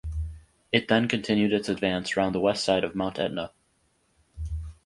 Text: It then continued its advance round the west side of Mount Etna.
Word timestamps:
It 0.71 0.87
then 0.87 1.07
continued 1.07 1.53
its 1.53 1.69
advance 1.69 2.17
round 2.17 2.33
the 2.33 2.39
west 2.39 2.65
side 2.65 2.83
of 2.83 2.95
Mount 2.95 3.19
Etna. 3.19 3.51